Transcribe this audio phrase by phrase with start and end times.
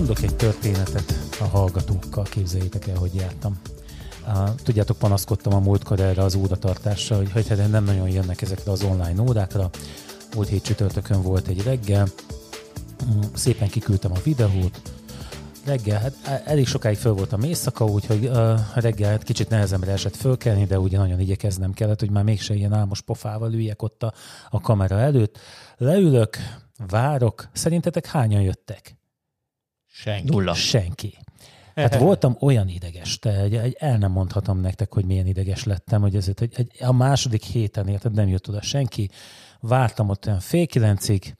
[0.00, 3.60] Mondok egy történetet a hallgatókkal, képzeljétek el, hogy jártam.
[4.62, 8.82] Tudjátok, panaszkodtam a múltkor erre az óratartásra, hogy, hogy hát nem nagyon jönnek ezekre az
[8.82, 9.70] online órákra.
[10.34, 12.06] Múlt hét csütörtökön volt egy reggel,
[13.04, 14.80] mm, szépen kiküldtem a videót,
[15.64, 20.64] reggel, hát elég sokáig föl voltam éjszaka, úgyhogy uh, reggel hát kicsit nehezemre esett fölkelni,
[20.64, 24.12] de ugye nagyon igyekeznem kellett, hogy már mégse ilyen álmos pofával üljek ott a,
[24.50, 25.38] a kamera előtt.
[25.76, 26.36] Leülök,
[26.88, 28.98] várok, szerintetek hányan jöttek?
[30.00, 30.30] Senki.
[30.30, 30.54] Nulla.
[30.54, 31.18] Senki.
[31.74, 36.16] Hát voltam olyan ideges, te egy, el nem mondhatom nektek, hogy milyen ideges lettem, hogy
[36.16, 39.10] ezért egy, egy, a második héten érted, nem jött oda senki.
[39.60, 41.36] Vártam ott olyan fél kilencig,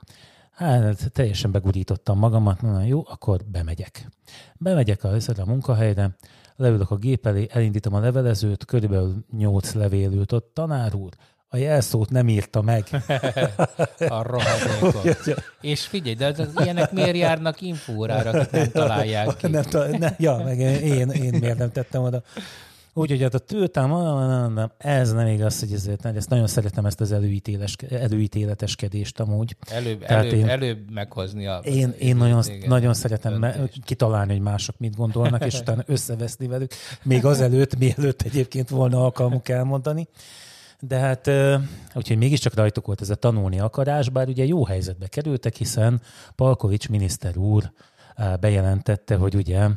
[0.50, 4.08] hát teljesen begurítottam magamat, na jó, akkor bemegyek.
[4.56, 6.16] Bemegyek a, a munkahelyre,
[6.56, 11.10] leülök a gép elé, elindítom a levelezőt, körülbelül nyolc levél ült ott, tanár úr,
[11.52, 12.84] a jelszót nem írta meg.
[14.08, 15.42] a rohadékot.
[15.60, 19.46] És figyelj, de az, ilyenek miért járnak infórára, akik nem találják ki?
[19.46, 19.64] Nem,
[19.98, 22.22] ne, ja, meg én, én miért nem tettem oda.
[22.92, 27.76] Úgyhogy hát a tőtám, ez nem igaz, hogy ezért, ezt nagyon szeretem ezt az előítéles,
[27.90, 29.56] előítéleteskedést amúgy.
[29.70, 31.60] Előbb, előbb, én, előbb meghozni a...
[31.64, 36.72] Én, én nagyon, nagyon szeretem me, kitalálni, hogy mások mit gondolnak, és utána összeveszni velük,
[37.02, 40.08] még azelőtt, mielőtt egyébként volna alkalmuk elmondani.
[40.80, 41.30] De hát,
[41.94, 46.00] úgyhogy mégiscsak rajtuk volt ez a tanulni akarás, bár ugye jó helyzetbe kerültek, hiszen
[46.34, 47.72] Palkovics miniszter úr
[48.40, 49.68] bejelentette, hogy ugye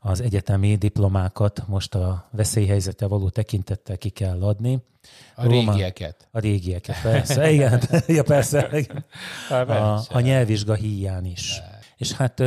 [0.00, 4.82] az egyetemi diplomákat most a veszélyhelyzete való tekintettel ki kell adni.
[5.34, 6.28] A Róma, régieket.
[6.30, 7.50] A régieket, persze.
[7.50, 8.68] Igen, ja, persze.
[9.48, 11.62] A, a nyelvvizsga híján is.
[11.96, 12.38] És hát,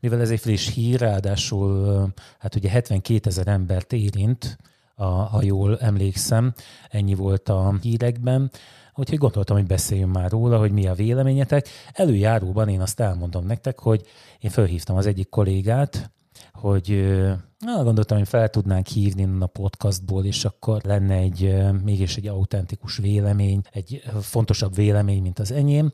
[0.00, 4.58] mivel ez egy friss hír, ráadásul hát ugye 72 ezer embert érint,
[5.00, 6.52] a, ha jól emlékszem,
[6.90, 8.50] ennyi volt a hírekben,
[8.94, 11.68] úgyhogy gondoltam, hogy beszéljünk már róla, hogy mi a véleményetek.
[11.92, 14.06] Előjáróban én azt elmondom nektek, hogy
[14.40, 16.10] én felhívtam az egyik kollégát,
[16.52, 17.16] hogy
[17.58, 22.96] na, gondoltam, hogy fel tudnánk hívni a podcastból, és akkor lenne egy mégis egy autentikus
[22.96, 25.92] vélemény, egy fontosabb vélemény, mint az enyém.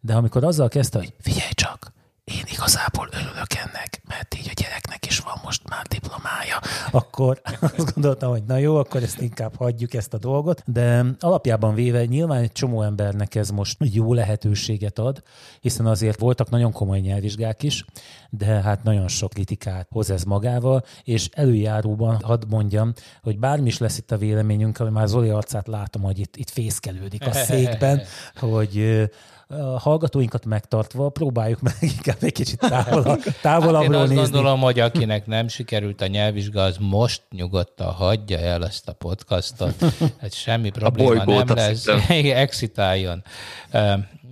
[0.00, 1.94] De amikor azzal kezdte, hogy figyelj csak,
[2.34, 6.60] én igazából örülök ennek, mert így a gyereknek is van most már diplomája,
[6.96, 7.40] akkor
[7.76, 12.04] azt gondoltam, hogy na jó, akkor ezt inkább hagyjuk ezt a dolgot, de alapjában véve
[12.04, 15.22] nyilván egy csomó embernek ez most jó lehetőséget ad,
[15.60, 17.84] hiszen azért voltak nagyon komoly nyelvvizsgák is,
[18.30, 22.92] de hát nagyon sok kritikát hoz ez magával, és előjáróban hadd mondjam,
[23.22, 26.50] hogy bármi is lesz itt a véleményünk, ami már Zoli arcát látom, hogy itt, itt
[26.50, 28.02] fészkelődik a székben,
[28.40, 29.08] hogy
[29.48, 34.80] a hallgatóinkat megtartva próbáljuk meg inkább egy kicsit távolabb, távolabbról hát én azt gondolom, hogy
[34.80, 39.74] akinek nem sikerült a nyelvvizsga, az most nyugodtan hagyja el ezt a podcastot.
[40.20, 41.86] Hát semmi probléma nem lesz.
[42.18, 43.24] Exitáljon.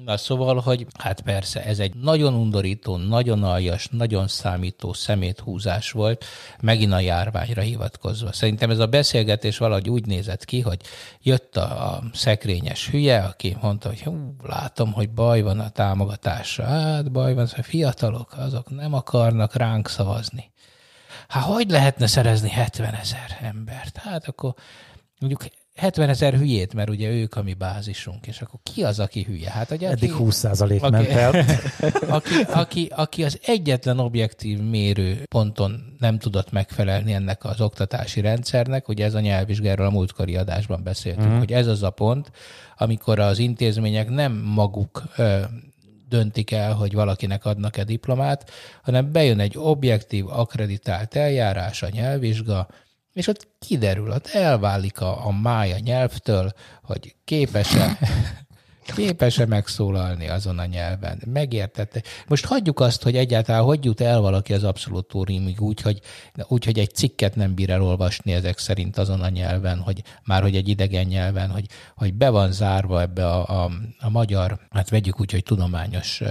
[0.04, 6.24] Na szóval, hogy hát persze, ez egy nagyon undorító, nagyon aljas, nagyon számító szeméthúzás volt,
[6.60, 8.32] megint a járványra hivatkozva.
[8.32, 10.80] Szerintem ez a beszélgetés valahogy úgy nézett ki, hogy
[11.20, 16.64] jött a, a szekrényes hülye, aki mondta, hogy hú, látom, hogy baj van a támogatásra.
[16.64, 20.52] Hát baj van, hogy fiatalok, azok nem akarnak ránk szavazni.
[21.28, 23.96] Hát hogy lehetne szerezni 70 ezer embert?
[23.96, 24.54] Hát akkor
[25.18, 25.44] mondjuk
[25.74, 29.50] 70 ezer hülyét, mert ugye ők a mi bázisunk, és akkor ki az, aki hülye?
[29.50, 31.44] Hát, aki, Eddig 20 százalék aki, ment el.
[32.08, 38.88] aki, aki, aki az egyetlen objektív mérő ponton nem tudott megfelelni ennek az oktatási rendszernek,
[38.88, 41.38] ugye ez a nyelvvizsgáról a múltkori adásban beszéltünk, mm.
[41.38, 42.30] hogy ez az a pont,
[42.76, 45.40] amikor az intézmények nem maguk ö,
[46.08, 48.50] döntik el, hogy valakinek adnak-e diplomát,
[48.82, 52.68] hanem bejön egy objektív, akreditált eljárás, a nyelvvizsga,
[53.14, 56.52] és ott kiderül, ott elválik a, a mája nyelvtől,
[56.82, 57.98] hogy képes-e
[58.94, 61.22] képes-e megszólalni azon a nyelven?
[61.32, 62.02] Megértette?
[62.28, 66.00] Most hagyjuk azt, hogy egyáltalán hogy jut el valaki az abszolutóriumig úgy, hogy,
[66.48, 70.56] úgy, hogy egy cikket nem bír elolvasni ezek szerint azon a nyelven, hogy már hogy
[70.56, 75.20] egy idegen nyelven, hogy, hogy be van zárva ebbe a, a, a magyar, hát vegyük
[75.20, 76.22] úgy, hogy tudományos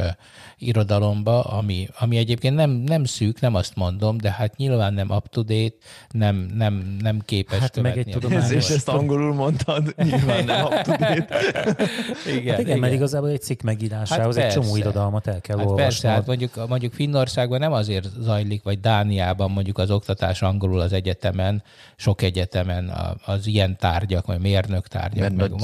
[0.68, 5.76] irodalomba, ami, ami egyébként nem, nem szűk, nem azt mondom, de hát nyilván nem up-to-date,
[6.12, 8.52] nem, nem, nem képes hát meg egy tudományos...
[8.52, 11.16] És ezt angolul mondtad, nyilván nem up-to-date.
[11.16, 15.58] igen, hát igen, igen, mert igazából egy cikk megírásához hát egy csomó irodalmat el kell
[15.58, 15.84] hát olvasni.
[15.84, 20.94] Persze, hát mondjuk, mondjuk Finnországban nem azért zajlik, vagy Dániában mondjuk az oktatás angolul az
[20.94, 21.64] egyetemen,
[21.96, 22.92] sok egyetemen
[23.26, 25.34] az ilyen tárgyak, vagy mérnök tárgyak.
[25.36, 25.62] Mert nagy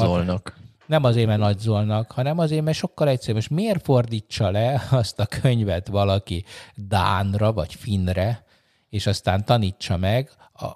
[0.90, 3.36] nem azért, mert nagy Zolnak, hanem azért, mert sokkal egyszerűbb.
[3.36, 6.44] Most miért fordítsa le azt a könyvet valaki
[6.76, 8.44] Dánra vagy Finnre,
[8.90, 10.30] és aztán tanítsa meg,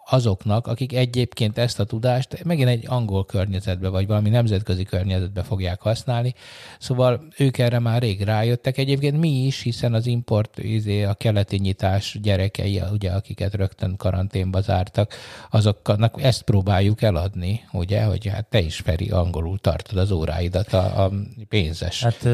[0.06, 5.82] azoknak, akik egyébként ezt a tudást megint egy angol környezetbe, vagy valami nemzetközi környezetbe fogják
[5.82, 6.34] használni.
[6.80, 8.78] Szóval ők erre már rég rájöttek.
[8.78, 14.62] Egyébként mi is, hiszen az import, izé, a keleti nyitás gyerekei, ugye, akiket rögtön karanténba
[14.62, 15.14] zártak,
[15.50, 21.04] azoknak ezt próbáljuk eladni, ugye, hogy hát te is, Feri, angolul tartod az óráidat a,
[21.04, 21.12] a
[21.50, 22.04] pénzes.
[22.04, 22.28] Hát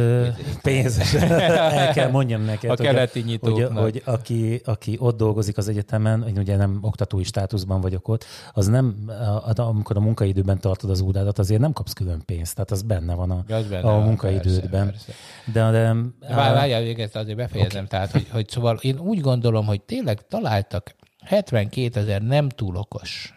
[0.62, 1.13] pénzes.
[1.80, 6.28] El kell mondjam neked, a keleti hogy, hogy, hogy aki, aki ott dolgozik az egyetemen,
[6.28, 9.12] én ugye nem oktatói státuszban vagyok ott, az nem,
[9.56, 13.31] amikor a munkaidőben tartod az órádat, azért nem kapsz külön pénzt, tehát az benne van
[13.31, 14.86] a, az benne a munkaidődben.
[14.86, 15.13] Persze, persze.
[15.53, 17.88] De, de, Várjál, véget azért befejezem, okay.
[17.88, 23.33] tehát, hogy, hogy szóval én úgy gondolom, hogy tényleg találtak 72 ezer nem túl okos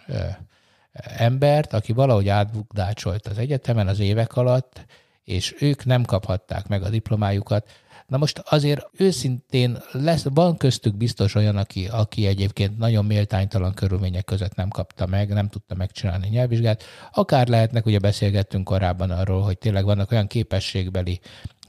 [1.16, 4.86] embert, aki valahogy átbukdácsolt az egyetemen az évek alatt,
[5.24, 7.68] és ők nem kaphatták meg a diplomájukat.
[8.12, 14.24] Na most azért őszintén lesz, van köztük biztos olyan, aki, aki egyébként nagyon méltánytalan körülmények
[14.24, 16.82] között nem kapta meg, nem tudta megcsinálni nyelvvizsgát.
[17.12, 21.20] Akár lehetnek, ugye beszélgettünk korábban arról, hogy tényleg vannak olyan képességbeli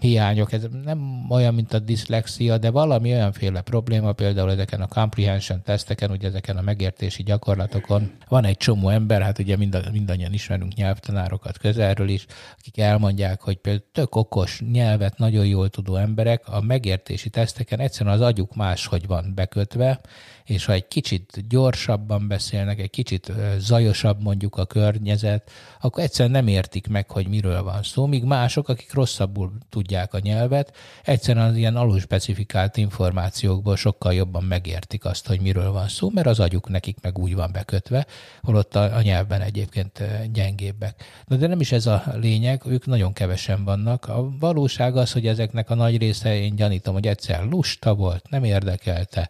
[0.03, 5.61] hiányok, ez nem olyan, mint a diszlexia, de valami olyanféle probléma, például ezeken a comprehension
[5.61, 8.11] teszteken, ugye ezeken a megértési gyakorlatokon.
[8.27, 12.25] Van egy csomó ember, hát ugye mind, mindannyian ismerünk nyelvtanárokat közelről is,
[12.57, 18.15] akik elmondják, hogy például tök okos nyelvet nagyon jól tudó emberek a megértési teszteken egyszerűen
[18.15, 20.01] az agyuk máshogy van bekötve,
[20.44, 25.51] és ha egy kicsit gyorsabban beszélnek, egy kicsit zajosabb mondjuk a környezet,
[25.81, 30.19] akkor egyszerűen nem értik meg, hogy miről van szó, míg mások, akik rosszabbul tudják a
[30.19, 36.28] nyelvet, egyszerűen az ilyen alulspecifikált információkból sokkal jobban megértik azt, hogy miről van szó, mert
[36.28, 38.06] az agyuk nekik meg úgy van bekötve,
[38.42, 41.04] holott a, a nyelvben egyébként gyengébbek.
[41.25, 44.07] Na de nem is ez a lényeg, ők nagyon kevesen vannak.
[44.07, 48.44] A valóság az, hogy ezeknek a nagy része, én gyanítom, hogy egyszer lusta volt, nem
[48.44, 49.30] érdekelte,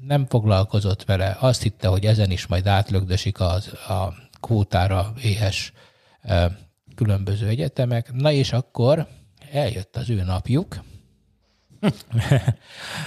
[0.00, 5.72] nem foglalkozott vele, azt hitte, hogy ezen is majd átlögdösik az, a kvótára éhes
[6.94, 8.12] különböző egyetemek.
[8.12, 9.06] Na és akkor
[9.52, 10.80] eljött az ő napjuk,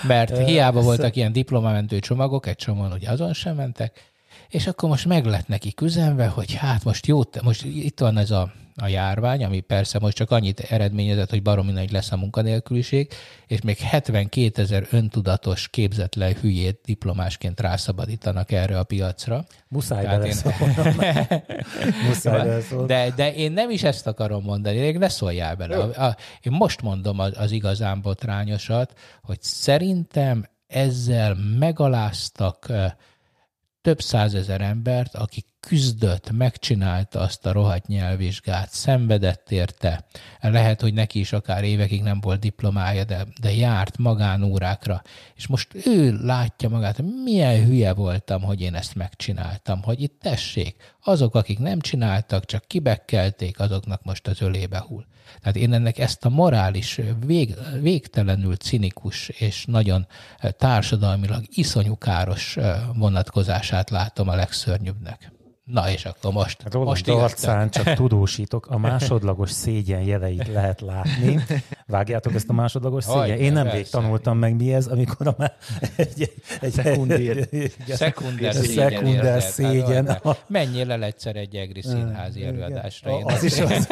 [0.07, 4.12] mert hiába voltak ilyen diplomamentő csomagok, egy csomóan ugye azon sem mentek,
[4.49, 8.31] és akkor most meg lett neki üzenve, hogy hát most jó, most itt van ez
[8.31, 13.11] a a járvány, ami persze most csak annyit eredményezett, hogy baromi nagy lesz a munkanélküliség,
[13.47, 19.45] és még 72 ezer öntudatos, képzetlen hülyét diplomásként rászabadítanak erre a piacra.
[19.67, 20.95] Muszáj beleszólnom.
[22.07, 25.77] Muszáj de, de én nem is ezt akarom mondani, még ne szóljál bele.
[25.77, 32.71] A, a, én most mondom az, az igazán botrányosat, hogy szerintem ezzel megaláztak
[33.83, 40.05] több százezer embert, akik küzdött, megcsinálta azt a rohadt nyelvvizsgát, szenvedett érte.
[40.41, 45.01] Lehet, hogy neki is akár évekig nem volt diplomája, de, de járt magánórákra.
[45.35, 50.75] És most ő látja magát, milyen hülye voltam, hogy én ezt megcsináltam, hogy itt tessék,
[51.03, 55.05] azok, akik nem csináltak, csak kibekkelték, azoknak most az ölébe hull.
[55.39, 60.07] Tehát én ennek ezt a morális, vég, végtelenül cinikus és nagyon
[60.57, 62.57] társadalmilag iszonyú káros
[62.95, 65.31] vonatkozását látom a legszörnyűbbnek.
[65.63, 66.63] Na és akkor most.
[66.71, 71.39] Roland most arcán csak tudósítok, a másodlagos szégyen jeleit lehet látni.
[71.87, 73.37] Vágjátok ezt a másodlagos szégyen?
[73.37, 75.35] Én nem vég tanultam meg mi ez, amikor a
[75.95, 77.49] egy, egy, szekundér,
[77.87, 78.89] szekunder szégyen.
[78.89, 80.21] Szekunder szégyen.
[80.47, 83.17] Menjél el egyszer egy egri színházi előadásra.
[83.17, 83.87] Én az is az.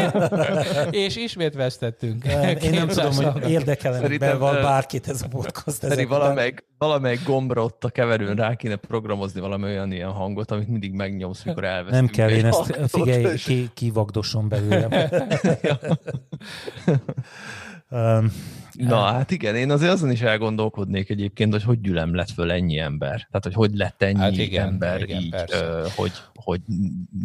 [0.90, 2.26] és ismét vesztettünk.
[2.62, 5.78] Én nem tudom, hogy érdekel van bárkit ez a podcast.
[5.78, 10.68] Szerintem valamelyik, valamelyik gombra ott a keverőn rá kéne programozni valami olyan ilyen hangot, amit
[10.68, 12.02] mindig megnyomsz, mikor elveszünk.
[12.02, 14.92] Nem kell, én ezt figyelj, ki, kivagdosom belőlem.
[17.90, 18.32] um,
[18.74, 22.80] Na, hát igen, én azért azon is elgondolkodnék egyébként, hogy hogy gyülem lett föl ennyi
[22.80, 23.10] ember.
[23.10, 26.62] Tehát, hogy hogy lett ennyi hát igen, ember igen, így, ö, hogy, hogy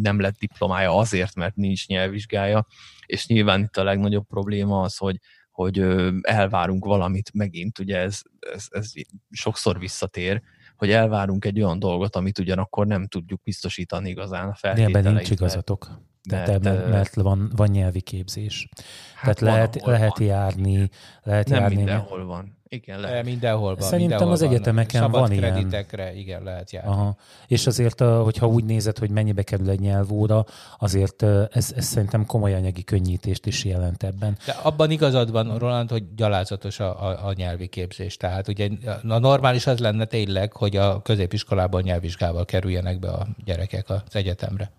[0.00, 2.66] nem lett diplomája azért, mert nincs nyelvvizsgája,
[3.06, 5.16] és nyilván itt a legnagyobb probléma az, hogy
[5.50, 5.84] hogy
[6.20, 8.20] elvárunk valamit megint, ugye ez,
[8.54, 8.92] ez, ez
[9.30, 10.42] sokszor visszatér,
[10.76, 14.96] hogy elvárunk egy olyan dolgot, amit ugyanakkor nem tudjuk biztosítani igazán a feltételeit.
[14.96, 16.00] Ebben nincs igazatok.
[16.30, 18.68] Mert, mert, mert van, van nyelvi képzés.
[19.14, 20.88] Hát Tehát lehet, lehet járni,
[21.22, 21.76] lehet nem járni.
[21.76, 22.55] mindenhol van.
[22.68, 23.24] Igen, lehet.
[23.24, 23.88] Mindenhol van.
[23.88, 25.42] Szerintem mindenhol az egyetemeken van, van ilyen.
[25.42, 26.90] kreditekre, igen, lehet járni.
[26.90, 27.16] Aha.
[27.46, 30.44] És azért, hogyha úgy nézed, hogy mennyibe kerül egy nyelvóra,
[30.78, 34.36] azért ez, ez szerintem komoly anyagi könnyítést is jelent ebben.
[34.46, 38.16] De abban igazad van, Roland, hogy gyalázatos a, a, a nyelvi képzés.
[38.16, 38.68] Tehát ugye
[39.08, 44.70] a normális az lenne tényleg, hogy a középiskolában nyelvvizsgával kerüljenek be a gyerekek az egyetemre.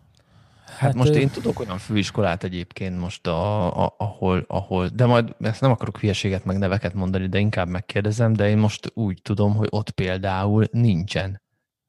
[0.68, 5.36] Hát, hát most én tudok olyan főiskolát egyébként most, a, a, ahol, ahol, de majd
[5.40, 9.56] ezt nem akarok hülyeséget meg neveket mondani, de inkább megkérdezem, de én most úgy tudom,
[9.56, 11.42] hogy ott például nincsen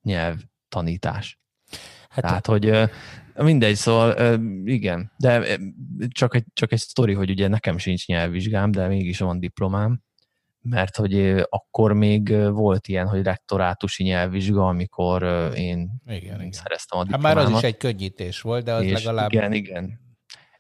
[0.03, 0.37] nyelv
[0.69, 1.41] tanítás.
[2.09, 2.91] Hát Tehát, hogy
[3.35, 5.59] mindegy, szóval igen, de
[6.09, 10.03] csak egy, csak egy sztori, hogy ugye nekem sincs nyelvvizsgám, de mégis van diplomám,
[10.71, 15.23] mert hogy akkor még volt ilyen, hogy rektorátusi nyelvvizsga, amikor
[15.55, 16.53] én igen, igen.
[16.53, 17.37] szereztem a diplomámat.
[17.37, 19.33] Hát már az is egy könnyítés volt, de az és legalább...
[19.33, 20.07] Igen, igen.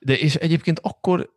[0.00, 1.32] De és egyébként akkor,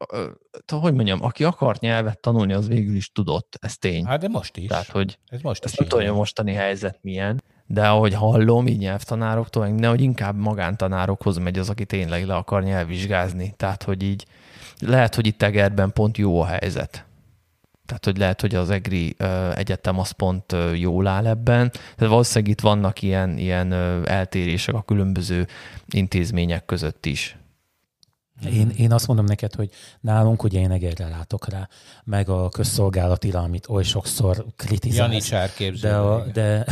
[0.81, 4.05] hogy mondjam, aki akart nyelvet tanulni, az végül is tudott, ez tény.
[4.05, 4.67] Hát de most is.
[4.67, 8.67] Tehát, hogy ez most ezt nem tudom, hogy a mostani helyzet milyen, de ahogy hallom,
[8.67, 13.53] így nyelvtanároktól, nehogy inkább magántanárokhoz megy az, aki tényleg le akar nyelvvizsgázni.
[13.57, 14.25] Tehát, hogy így
[14.79, 17.05] lehet, hogy itt Egerben pont jó a helyzet.
[17.91, 19.15] Tehát, hogy lehet, hogy az EGRI
[19.53, 21.71] egyetem az pont jól áll ebben.
[21.71, 23.73] Tehát valószínűleg itt vannak ilyen, ilyen
[24.05, 25.47] eltérések a különböző
[25.89, 27.37] intézmények között is.
[28.45, 29.69] Én, én azt mondom neked, hogy
[29.99, 31.69] nálunk ugye én egyre látok rá,
[32.03, 35.09] meg a közszolgálatira, amit oly sokszor kritizálsz.
[35.09, 35.19] Jani
[35.81, 36.65] de, a, de,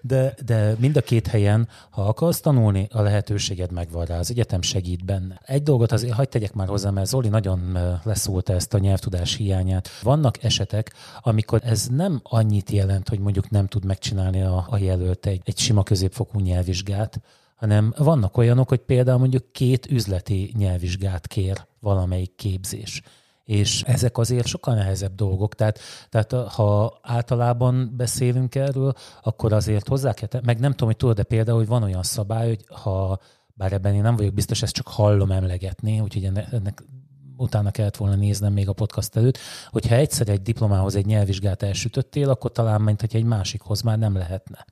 [0.00, 4.62] de, de mind a két helyen, ha akarsz tanulni, a lehetőséged megvan rá, az egyetem
[4.62, 5.40] segít benne.
[5.44, 9.88] Egy dolgot azért hagyd tegyek már hozzá, mert Zoli nagyon leszólta ezt a nyelvtudás hiányát.
[10.02, 15.26] Vannak esetek, amikor ez nem annyit jelent, hogy mondjuk nem tud megcsinálni a, a jelölt
[15.26, 17.20] egy, egy sima középfokú nyelvvizsgát,
[17.56, 23.02] hanem vannak olyanok, hogy például mondjuk két üzleti nyelvvizsgát kér valamelyik képzés.
[23.44, 25.54] És ezek azért sokkal nehezebb dolgok.
[25.54, 31.16] Tehát, tehát ha általában beszélünk erről, akkor azért hozzá kell, meg nem tudom, hogy tudod,
[31.16, 33.18] de például, hogy van olyan szabály, hogy ha,
[33.54, 36.84] bár ebben én nem vagyok biztos, ezt csak hallom emlegetni, úgyhogy ennek, ennek
[37.36, 39.38] utána kellett volna néznem még a podcast előtt,
[39.70, 44.16] hogyha egyszer egy diplomához egy nyelvvizsgát elsütöttél, akkor talán, mint hogy egy másikhoz már nem
[44.16, 44.64] lehetne.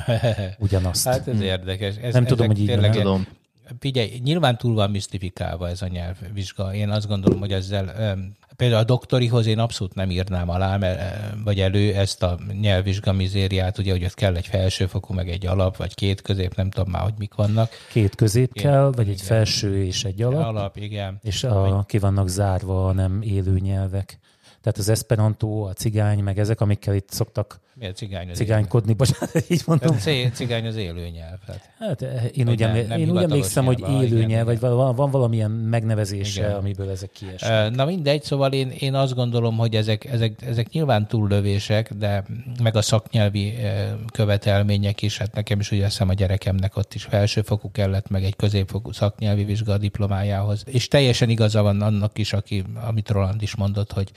[0.58, 1.08] Ugyanazt.
[1.08, 1.96] Hát ez érdekes.
[1.96, 3.26] Ez, nem tudom, hogy így nem tudom.
[3.78, 6.74] Figyelj, nyilván túl van misztifikálva ez a nyelvvizsga.
[6.74, 8.14] Én azt gondolom, hogy ezzel
[8.56, 11.00] például a doktorihoz én abszolút nem írnám alá, mert,
[11.44, 15.76] vagy elő ezt a nyelvvizsga mizériát, ugye, hogy ott kell egy felsőfokú, meg egy alap,
[15.76, 17.70] vagy két közép, nem tudom már, hogy mik vannak.
[17.90, 19.12] Két közép igen, kell, vagy igen.
[19.12, 20.44] egy felső és egy alap.
[20.44, 21.18] Alap, igen.
[21.22, 24.18] És a, ki vannak zárva a nem élő nyelvek.
[24.62, 29.44] Tehát az esperanto, a cigány, meg ezek, amikkel itt szoktak Miért cigány az cigánykodni, bocsánat,
[29.48, 29.98] így mondom.
[29.98, 31.38] Hát, cigány az élő nyelv.
[31.46, 32.02] Hát, hát
[32.32, 36.40] én úgy, nem, nem én úgy emlékszem, hogy élő nyelv, vagy van, van valamilyen megnevezése,
[36.40, 36.54] igen.
[36.54, 37.74] amiből ezek kiesnek.
[37.74, 42.24] Na mindegy, szóval én, én azt gondolom, hogy ezek, ezek, ezek nyilván túllövések, de
[42.62, 43.54] meg a szaknyelvi
[44.12, 48.36] követelmények is, hát nekem is ugye hiszem a gyerekemnek ott is felsőfokú kellett, meg egy
[48.36, 50.62] középfokú szaknyelvi vizsga diplomájához.
[50.66, 54.12] És teljesen igaza van annak is, aki, amit Roland is mondott, hogy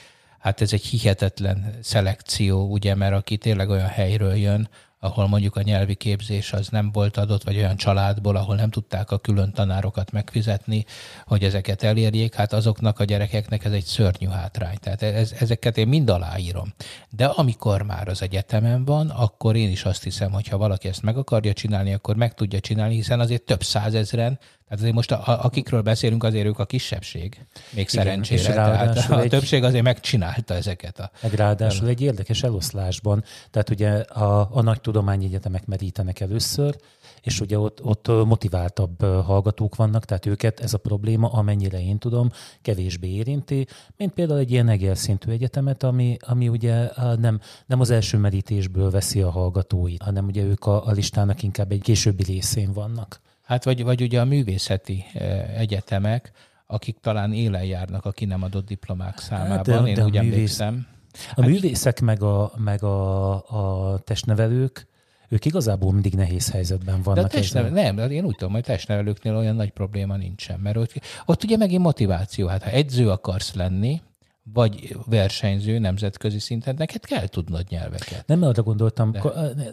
[0.46, 5.62] hát ez egy hihetetlen szelekció, ugye, mert aki tényleg olyan helyről jön, ahol mondjuk a
[5.62, 10.12] nyelvi képzés az nem volt adott, vagy olyan családból, ahol nem tudták a külön tanárokat
[10.12, 10.86] megfizetni,
[11.26, 14.78] hogy ezeket elérjék, hát azoknak a gyerekeknek ez egy szörnyű hátrány.
[14.82, 16.74] Tehát ez, ezeket én mind aláírom.
[17.10, 21.02] De amikor már az egyetemen van, akkor én is azt hiszem, hogy ha valaki ezt
[21.02, 25.44] meg akarja csinálni, akkor meg tudja csinálni, hiszen azért több százezren tehát azért most, a,
[25.44, 27.46] akikről beszélünk, azért ők a kisebbség.
[27.74, 28.54] Még Igen, szerencsére.
[28.54, 31.00] Tehát a egy, többség azért megcsinálta ezeket.
[31.00, 33.24] A, egy ráadásul egy érdekes eloszlásban.
[33.52, 36.76] Tehát ugye a, a nagy tudományegyetemek merítenek először,
[37.22, 42.32] és ugye ott, ott motiváltabb hallgatók vannak, tehát őket ez a probléma, amennyire én tudom,
[42.62, 43.68] kevésbé érinti,
[43.98, 48.90] mint például egy ilyen egész szintű egyetemet, ami, ami ugye nem, nem az első merítésből
[48.90, 53.24] veszi a hallgatóit, hanem ugye ők a, a listának inkább egy későbbi részén vannak.
[53.46, 56.32] Hát vagy, vagy ugye a művészeti eh, egyetemek,
[56.68, 60.14] akik talán élen járnak a ki nem adott diplomák számában, hát de, én de úgy
[60.14, 60.88] művész, emlékszem.
[61.14, 64.88] A hát, művészek meg a, meg a, a testnevelők,
[65.30, 67.24] ők igazából mindig nehéz helyzetben vannak.
[67.24, 70.94] De testnevel, nem, én úgy tudom, hogy testnevelőknél olyan nagy probléma nincsen, mert ott,
[71.26, 72.48] ott ugye megint motiváció.
[72.48, 74.02] Hát ha edző akarsz lenni,
[74.54, 78.24] vagy versenyző nemzetközi szinten, neked kell tudnod nyelveket.
[78.28, 79.22] Nem arra gondoltam, De.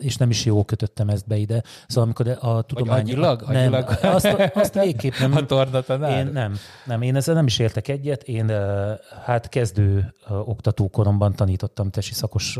[0.00, 1.62] és nem is jó kötöttem ezt be ide.
[1.86, 3.00] Szóval amikor a tudomány...
[3.00, 3.98] Agyilag, nem, agyilag.
[4.02, 5.36] Azt, azt végképp nem.
[5.36, 6.26] A tornatanár?
[6.26, 8.22] Én nem, nem, én ezzel nem is értek egyet.
[8.22, 8.48] Én
[9.24, 12.58] hát kezdő oktatókoromban tanítottam tesi szakos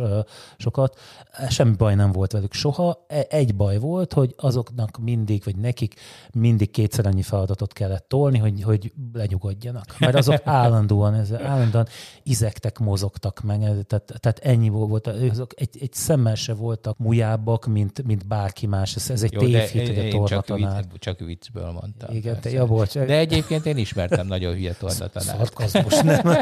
[0.57, 1.01] sokat.
[1.49, 3.05] Semmi baj nem volt velük soha.
[3.09, 5.95] E, egy baj volt, hogy azoknak mindig, vagy nekik
[6.33, 9.97] mindig kétszer annyi feladatot kellett tolni, hogy, hogy lenyugodjanak.
[9.99, 11.87] Mert azok állandóan, ez, állandóan
[12.23, 18.03] izektek, mozogtak meg, tehát, tehát ennyi volt, azok egy, egy szemmel se voltak mujábbak, mint,
[18.03, 18.97] mint bárki más.
[18.97, 20.83] Ez, ez egy tévhit, hogy a tornatanár.
[20.83, 22.15] Csak, csak viccből mondtam.
[22.15, 22.93] Igen, te, ja, bocs.
[22.93, 25.39] De egyébként én ismertem nagyon hülye tornatanárt.
[25.39, 26.23] Szarkazmus, nem?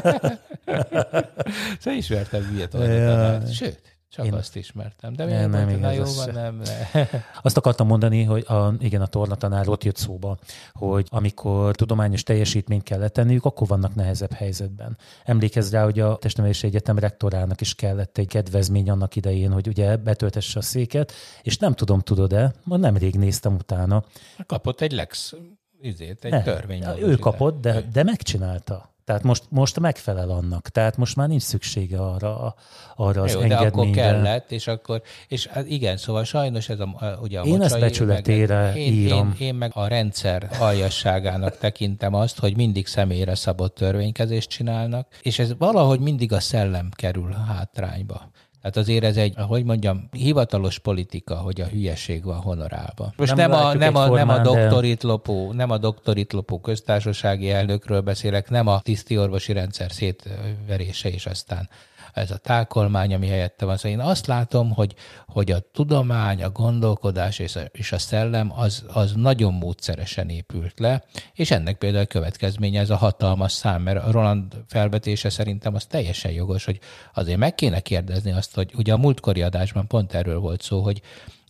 [1.81, 3.53] szóval ismertem hülye tornatanárt.
[3.53, 5.13] Sőt, Csak Én azt ismertem.
[5.13, 6.55] De nem, nem, nem, jó van, nem.
[6.57, 7.07] Ne.
[7.43, 10.39] Azt akartam mondani, hogy a, igen, a tornatanár ott jött szóba,
[10.73, 14.97] hogy amikor tudományos teljesítményt kell tenniük, akkor vannak nehezebb helyzetben.
[15.25, 19.97] Emlékezz rá, hogy a Testnevelési Egyetem rektorának is kellett egy kedvezmény annak idején, hogy ugye
[19.97, 21.13] betöltesse a széket,
[21.43, 24.05] és nem tudom, tudod-e, ma nemrég néztem utána.
[24.47, 25.35] Kapott egy lex,
[25.81, 26.85] izét, egy törvény.
[26.99, 28.90] Ő kapott, de, de megcsinálta.
[29.11, 30.69] Tehát most, most megfelel annak.
[30.69, 32.55] Tehát most már nincs szüksége arra,
[32.97, 33.71] arra az Jó, engedményre.
[33.71, 37.63] de akkor kellett, és akkor, és hát igen, szóval sajnos ez a, ugye a Én
[37.63, 39.35] ezt becsületére meg, én, írom.
[39.39, 45.39] Én, én, meg a rendszer aljasságának tekintem azt, hogy mindig személyre szabott törvénykezést csinálnak, és
[45.39, 48.31] ez valahogy mindig a szellem kerül hátrányba.
[48.63, 53.13] Tehát azért ez egy, hogy mondjam, hivatalos politika, hogy a hülyeség van honorálva.
[53.17, 57.51] Most nem, nem, a, nem, a, nem a doktorit lopó, nem a doktorit lopó köztársasági
[57.51, 61.69] elnökről beszélek, nem a tiszti orvosi rendszer szétverése, és aztán
[62.13, 63.77] ez a tákolmány, ami helyette van.
[63.77, 64.95] Szóval én azt látom, hogy,
[65.27, 70.79] hogy a tudomány, a gondolkodás és a, és a szellem az, az nagyon módszeresen épült
[70.79, 75.75] le, és ennek például a következménye ez a hatalmas szám, mert a Roland felvetése szerintem
[75.75, 76.79] az teljesen jogos, hogy
[77.15, 81.03] azért meg kéne kérdezni azt, hogy ugye a múltkori adásban pont erről volt szó, hogy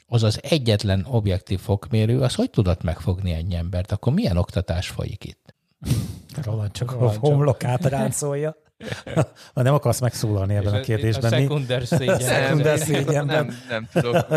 [0.07, 3.93] az az egyetlen objektív fokmérő, az hogy tudott megfogni ennyi embert?
[3.93, 5.55] Akkor milyen oktatás folyik itt?
[6.43, 8.57] Roland csak Roland a homlokát ráncolja.
[9.55, 11.33] Ha nem akarsz megszólalni ebben a kérdésben.
[11.33, 12.79] A szekunder szégyen.
[12.79, 13.45] szégyenben.
[13.45, 14.27] Nem, nem tudok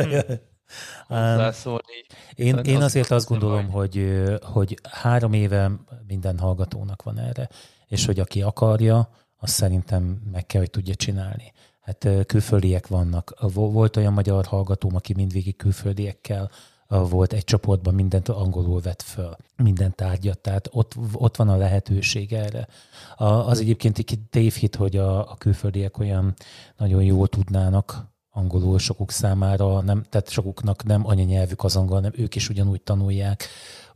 [1.07, 2.05] hozzászólni.
[2.35, 5.71] Én, én azért azt gondolom, hogy, hogy három éve
[6.07, 7.49] minden hallgatónak van erre,
[7.87, 9.09] és hogy aki akarja,
[9.39, 11.51] azt szerintem meg kell, hogy tudja csinálni.
[11.81, 13.33] Hát külföldiek vannak.
[13.53, 16.51] Volt olyan magyar hallgatóm, aki mindvégig külföldiekkel
[16.87, 22.33] volt egy csoportban, mindent angolul vett föl, minden tárgyat, tehát ott, ott van a lehetőség
[22.33, 22.67] erre.
[23.15, 26.33] A, az egyébként egy tévhit, hogy a, a külföldiek olyan
[26.77, 32.35] nagyon jól tudnának angolul sokuk számára, nem, tehát sokuknak nem anyanyelvük az angol, nem ők
[32.35, 33.47] is ugyanúgy tanulják.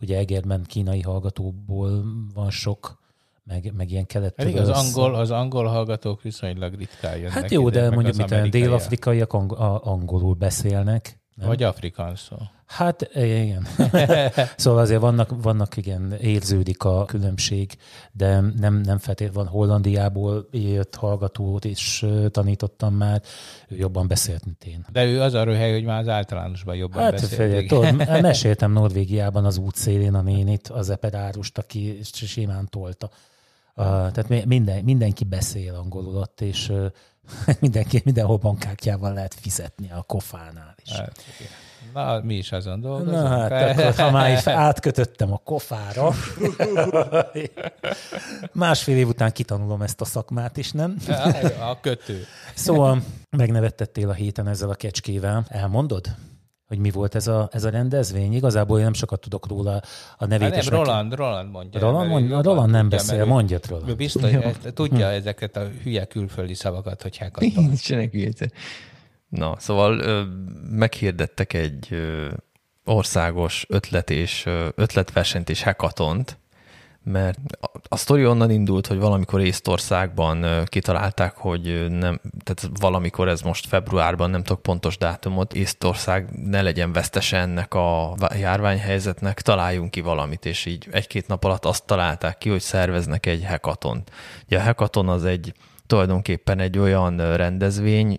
[0.01, 2.03] Ugye Egerben kínai hallgatóból
[2.33, 2.99] van sok,
[3.43, 7.67] meg, meg ilyen kelet Elég az angol, az angol hallgatók viszonylag ritkán jönnek Hát jó,
[7.67, 11.47] ide, de mondjuk mit dél-afrikaiak angolul beszélnek, nem?
[11.47, 12.35] Vagy afrikán szó.
[12.65, 13.67] Hát igen.
[14.55, 17.77] szóval azért vannak, vannak, igen, érződik a különbség,
[18.11, 23.21] de nem, nem feltétlenül van Hollandiából jött hallgatót is tanítottam már,
[23.67, 24.85] ő jobban beszélt, mint én.
[24.91, 27.67] De ő az a röhely, hogy már az általánosban jobban hát, beszélt.
[27.67, 33.09] Tudod, meséltem Norvégiában az útszélén a nénit, az eperárust, aki simán tolta.
[33.75, 36.85] Uh, tehát minden, mindenki beszél angolul ott, és uh,
[37.59, 40.91] mindenki, mindenhol bankkártyával lehet fizetni a kofánál is.
[40.91, 41.23] Hát,
[41.93, 43.11] Na, mi is azon dolgozunk.
[43.11, 46.11] Na hát, akkor, ha már is átkötöttem a kofára,
[48.53, 50.97] másfél év után kitanulom ezt a szakmát is, nem?
[51.59, 52.25] A kötő.
[52.55, 53.01] Szóval
[53.37, 55.45] megnevettettél a héten ezzel a kecskével.
[55.47, 56.15] Elmondod?
[56.67, 58.33] Hogy mi volt ez a, ez a rendezvény.
[58.33, 59.81] Igazából én nem sokat tudok róla
[60.17, 60.53] a nevét.
[60.53, 61.79] Hát nem, Roland, Roland mondja.
[61.79, 63.87] Roland, mondja, Roland nem tudja, beszél, mondja róla.
[63.87, 64.31] Ő biztos,
[64.73, 67.63] tudja ezeket a hülye külföldi szavakat, hogy hackathon.
[67.63, 68.51] Nincsenek hülyét.
[69.29, 70.23] Na, szóval ö,
[70.69, 72.27] meghirdettek egy ö,
[72.85, 76.37] országos ötlet és ö, ötletversenyt és hackatont,
[77.11, 77.39] mert
[77.89, 84.29] a, sztori onnan indult, hogy valamikor Észtországban kitalálták, hogy nem, tehát valamikor ez most februárban,
[84.29, 90.65] nem tudok pontos dátumot, Észtország ne legyen vesztese ennek a járványhelyzetnek, találjunk ki valamit, és
[90.65, 94.11] így egy-két nap alatt azt találták ki, hogy szerveznek egy hekatont.
[94.45, 95.53] Ugye a hekaton az egy
[95.87, 98.17] tulajdonképpen egy olyan rendezvény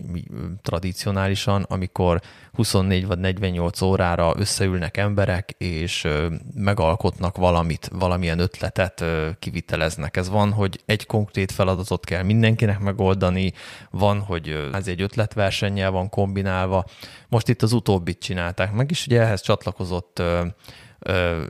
[0.62, 2.20] tradicionálisan, amikor
[2.52, 6.06] 24 vagy 48 órára összeülnek emberek, és
[6.54, 9.04] megalkotnak valamit, valamilyen ötletet
[9.38, 10.16] kiviteleznek.
[10.16, 13.52] Ez van, hogy egy konkrét feladatot kell mindenkinek megoldani,
[13.90, 16.84] van, hogy ez egy ötletversennyel van kombinálva.
[17.28, 20.22] Most itt az utóbbit csinálták meg, is ugye ehhez csatlakozott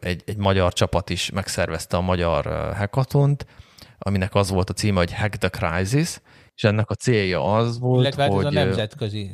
[0.00, 3.46] egy, egy magyar csapat is megszervezte a magyar hackatont,
[3.98, 6.20] aminek az volt a címe, hogy Hack the Crisis,
[6.54, 8.44] és ennek a célja az volt, Illetve hogy...
[8.44, 9.30] ez a nemzetközi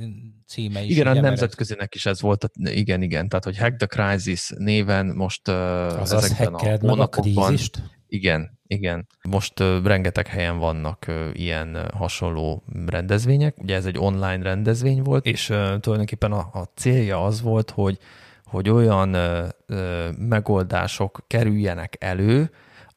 [0.46, 0.90] címe is.
[0.90, 5.48] Igen, a nemzetközinek is ez volt, igen, igen, tehát hogy Hack the Crisis néven most
[5.48, 7.54] az ezekben a hónapokban...
[7.54, 9.06] A igen, igen.
[9.28, 13.56] Most rengeteg helyen vannak ilyen hasonló rendezvények.
[13.58, 15.46] Ugye ez egy online rendezvény volt, és
[15.80, 17.98] tulajdonképpen a, a célja az volt, hogy,
[18.44, 22.50] hogy olyan uh, uh, megoldások kerüljenek elő,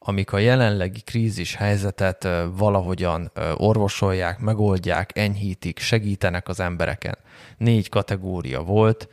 [0.08, 7.18] amik a jelenlegi krízis helyzetet valahogyan orvosolják, megoldják, enyhítik, segítenek az embereken.
[7.58, 9.08] Négy kategória volt,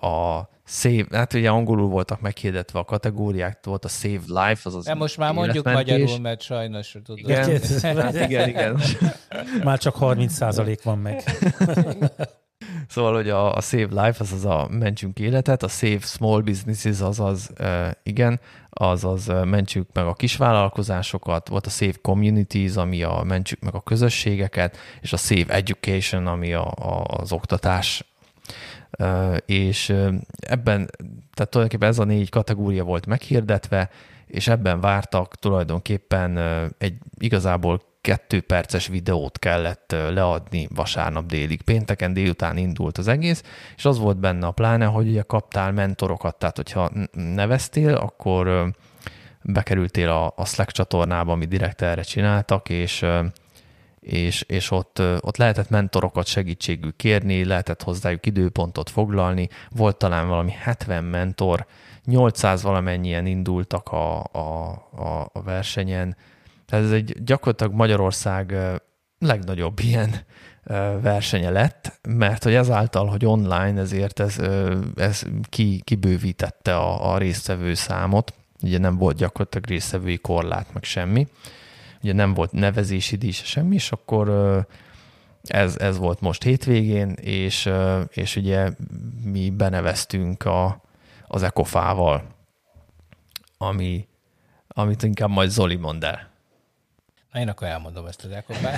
[0.00, 4.84] a Save, hát ugye angolul voltak meghirdetve a kategóriák, volt a Save Life, az az
[4.84, 7.18] De most már mondjuk magyarul, mert sajnos tudod.
[7.18, 7.60] Igen,
[8.02, 8.80] hát igen, igen.
[9.64, 11.22] Már csak 30 százalék van meg.
[12.88, 17.00] Szóval, hogy a, a Save Life, az az a mentsünk életet, a Save Small Businesses,
[17.00, 22.76] az az, uh, igen, az az uh, mentsük meg a kisvállalkozásokat, volt a Save Communities,
[22.76, 28.04] ami a mentsük meg a közösségeket, és a Save Education, ami a, a, az oktatás.
[29.46, 29.88] És
[30.40, 30.90] ebben,
[31.34, 33.90] tehát tulajdonképpen ez a négy kategória volt meghirdetve,
[34.26, 36.38] és ebben vártak tulajdonképpen
[36.78, 41.62] egy igazából kettő perces videót kellett leadni vasárnap délig.
[41.62, 43.42] Pénteken délután indult az egész,
[43.76, 48.72] és az volt benne a pláne, hogy ugye kaptál mentorokat, tehát hogyha neveztél, akkor
[49.42, 53.06] bekerültél a, a Slack csatornába, ami direkt erre csináltak, és
[54.00, 60.50] és, és ott, ott lehetett mentorokat segítségül kérni, lehetett hozzájuk időpontot foglalni, volt talán valami
[60.50, 61.66] 70 mentor,
[62.04, 66.16] 800 valamennyien indultak a, a, a, a versenyen,
[66.70, 68.56] tehát ez egy gyakorlatilag Magyarország
[69.18, 70.14] legnagyobb ilyen
[71.00, 74.38] versenye lett, mert hogy ezáltal, hogy online, ezért ez,
[74.96, 81.26] ez ki, kibővítette a, a résztvevő számot, ugye nem volt gyakorlatilag résztvevői korlát, meg semmi,
[82.02, 84.28] ugye nem volt nevezési díj, semmi, és akkor
[85.42, 87.70] ez, ez volt most hétvégén, és,
[88.10, 88.70] és ugye
[89.24, 90.82] mi beneveztünk a,
[91.26, 92.24] az Ecofával,
[93.58, 94.08] ami,
[94.68, 96.29] amit inkább majd Zoli mond el.
[97.32, 98.76] Na, én akkor elmondom ezt az ekopát.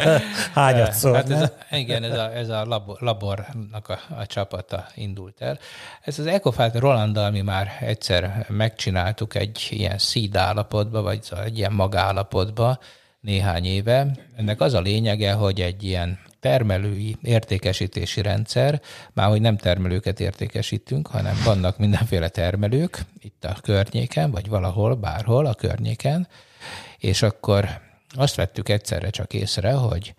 [0.54, 4.86] Hányat szól, hát ez, a, Igen, ez a, ez a labor, labornak a, a csapata
[4.94, 5.58] indult el.
[6.02, 11.72] Ez az ekofát Rolanddal mi már egyszer megcsináltuk egy ilyen seed állapotba, vagy egy ilyen
[11.72, 12.78] magállapotba
[13.20, 14.06] néhány éve.
[14.36, 18.80] Ennek az a lényege, hogy egy ilyen termelői értékesítési rendszer,
[19.12, 25.46] már hogy nem termelőket értékesítünk, hanem vannak mindenféle termelők itt a környéken, vagy valahol, bárhol
[25.46, 26.28] a környéken,
[26.98, 30.14] és akkor azt vettük egyszerre csak észre, hogy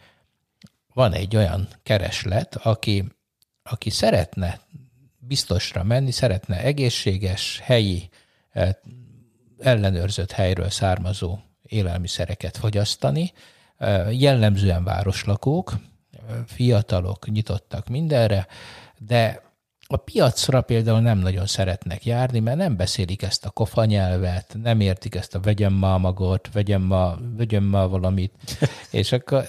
[0.94, 3.06] van egy olyan kereslet, aki,
[3.64, 4.60] aki szeretne
[5.20, 8.10] biztosra menni, szeretne egészséges, helyi,
[8.50, 8.70] eh,
[9.60, 13.32] ellenőrzött helyről származó élelmiszereket fogyasztani,
[13.78, 18.48] eh, jellemzően városlakók, eh, fiatalok nyitottak mindenre,
[18.98, 19.51] de
[19.92, 24.80] a piacra például nem nagyon szeretnek járni, mert nem beszélik ezt a kofa nyelvet, nem
[24.80, 28.32] értik ezt a vegyem ma magot, vegyem ma, vegyem ma valamit,
[28.92, 29.46] és akkor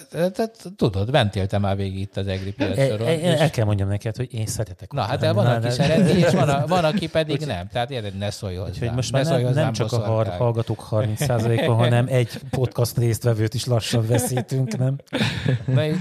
[0.76, 3.09] tudod, mentél te már végig itt az egri piacról.
[3.09, 4.92] El, el, el kell mondjam neked, hogy én szeretek.
[4.92, 7.68] Na, hát van, aki szereti, és van, a, van aki pedig nem.
[7.68, 8.70] Tehát érted, ne szólj hozzá.
[8.70, 13.66] Úgyhogy most ne nem, nem csak a har, hallgatók 30%-a, hanem egy podcast résztvevőt is
[13.66, 14.96] lassan veszítünk, nem?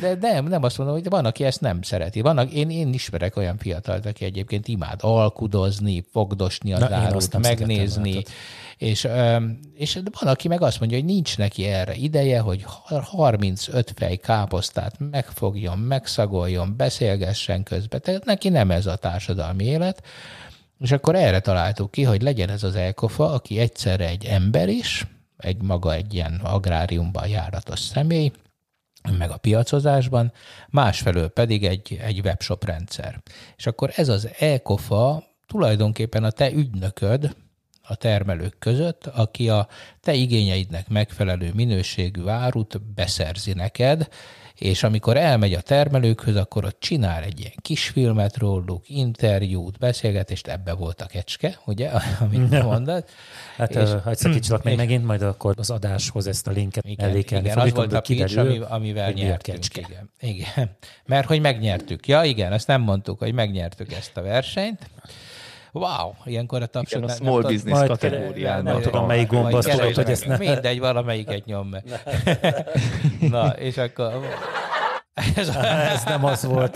[0.01, 2.21] De, de nem, nem azt mondom, hogy van, aki ezt nem szereti.
[2.21, 8.23] Vannak, én, én ismerek olyan fiatalt, aki egyébként imád alkudozni, fogdosni az árut, megnézni,
[8.77, 9.07] és,
[9.73, 14.95] és van, aki meg azt mondja, hogy nincs neki erre ideje, hogy 35 fej káposztát
[15.11, 18.01] megfogjon, megszagoljon, beszélgessen közben.
[18.01, 20.03] Tehát neki nem ez a társadalmi élet.
[20.79, 25.07] És akkor erre találtuk ki, hogy legyen ez az elkofa, aki egyszerre egy ember is,
[25.37, 28.31] egy maga egy ilyen agráriumban járatos személy,
[29.17, 30.31] meg a piacozásban,
[30.69, 33.21] másfelől pedig egy, egy webshop rendszer.
[33.57, 37.35] És akkor ez az e-kofa tulajdonképpen a te ügynököd
[37.81, 39.67] a termelők között, aki a
[40.01, 44.07] te igényeidnek megfelelő minőségű árut beszerzi neked,
[44.61, 50.47] és amikor elmegy a termelőkhöz, akkor ott csinál egy ilyen kis filmet róluk, interjút, beszélgetést,
[50.47, 52.63] ebbe volt a kecske, ugye, amit ja.
[52.63, 53.05] mondod.
[53.57, 57.21] Hát és, ha szakítsalak meg megint, majd akkor az adáshoz ezt a linket igen, elé
[57.21, 57.39] kell.
[57.39, 59.65] Igen, az volt a pitch, ami, amivel nyertünk.
[59.75, 60.77] Igen, igen.
[61.05, 62.07] Mert hogy megnyertük.
[62.07, 64.89] Ja, igen, ezt nem mondtuk, hogy megnyertük ezt a versenyt.
[65.71, 66.97] Wow, ilyenkor a tapsot...
[66.97, 68.63] Igen, a small nem, business kategórián.
[68.63, 70.37] Nem tudom, melyik gomba azt tudod, hogy ezt ne...
[70.37, 71.83] Mindegy, valamelyiket nyom meg.
[73.31, 74.11] Na, és akkor
[75.13, 75.65] ez, a...
[75.65, 76.75] ez nem az volt.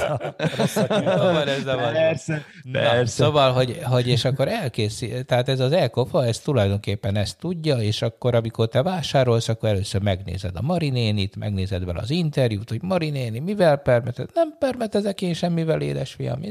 [0.65, 2.71] szóval ez nem persze, az.
[2.71, 3.24] persze.
[3.24, 8.02] szóval, hogy, hogy és akkor elkészít, tehát ez az elkofa, ez tulajdonképpen ezt tudja, és
[8.02, 13.39] akkor, amikor te vásárolsz, akkor először megnézed a Marinénit, megnézed vele az interjút, hogy Marinéni,
[13.39, 14.28] mivel permetez?
[14.34, 16.41] Nem permetezek én semmivel, édesfiam.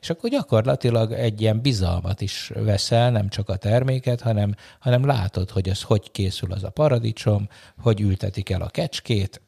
[0.00, 5.50] És akkor gyakorlatilag egy ilyen bizalmat is veszel, nem csak a terméket, hanem, hanem látod,
[5.50, 9.40] hogy ez hogy készül az a paradicsom, hogy ültetik el a kecskét,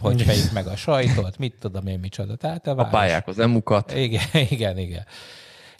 [0.00, 2.36] hogy fejük meg a sajtot, mit tudom én micsoda.
[2.36, 3.94] Tehát a, a pályák az emukat.
[3.94, 5.04] Igen, igen, igen.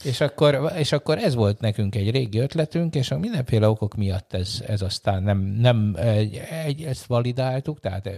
[0.05, 4.33] És akkor, és akkor ez volt nekünk egy régi ötletünk, és a mindenféle okok miatt
[4.33, 8.11] ez, ez aztán nem, nem egy, egy, ezt validáltuk, tehát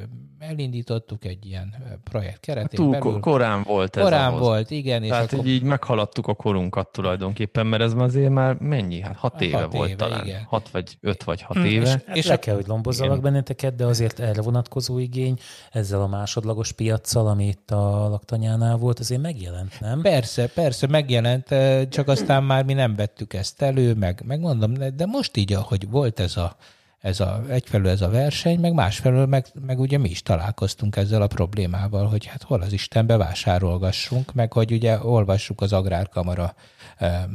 [0.49, 1.75] elindítottuk egy ilyen
[2.11, 3.21] projekt keretén Túl belül.
[3.21, 4.41] korán volt ez Korán ahhoz.
[4.41, 5.03] volt, igen.
[5.03, 5.47] És tehát akkor...
[5.47, 9.01] így meghaladtuk a korunkat tulajdonképpen, mert ez azért már mennyi?
[9.01, 10.27] Hát hat éve hat volt éve, talán.
[10.27, 10.43] Igen.
[10.43, 12.03] Hat vagy öt vagy hat hmm, éve.
[12.07, 15.39] És, és le kell, hogy lombozzanak benneteket, de azért erre vonatkozó igény
[15.73, 20.01] ezzel a másodlagos piaccal, ami itt a laktanyánál volt, azért megjelent, nem?
[20.01, 21.51] Persze, persze, megjelent,
[21.89, 26.21] csak aztán már mi nem vettük ezt elő, meg, meg de most így, ahogy volt
[26.21, 26.57] ez a,
[26.99, 31.23] ez a, egyfelől ez a verseny, meg másfelől meg, meg ugye mi is találkoztunk ezzel
[31.23, 36.55] a problémával, hogy hát hol az Istenbe vásárolgassunk, meg hogy ugye olvassuk az Agrárkamara